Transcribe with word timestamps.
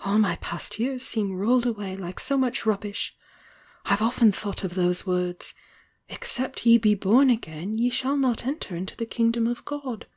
All 0.00 0.18
my 0.18 0.34
past 0.34 0.80
years 0.80 1.04
seem 1.06 1.32
rolled 1.36 1.64
away 1.64 1.94
like 1.94 2.18
so 2.18 2.36
much 2.36 2.66
rubbish! 2.66 3.14
I've 3.84 4.02
often 4.02 4.32
thought 4.32 4.64
of 4.64 4.74
those 4.74 5.06
words: 5.06 5.54
'Except 6.08 6.66
ye 6.66 6.78
be 6.78 6.96
bom 6.96 7.30
again 7.30 7.74
ye 7.78 7.88
shall 7.88 8.16
not 8.16 8.44
enter 8.44 8.74
into 8.74 8.96
the 8.96 9.06
Kingdom 9.06 9.46
of 9.46 9.64
God.' 9.64 10.08